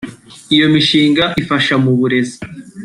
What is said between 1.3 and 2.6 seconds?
ifasha mu burezi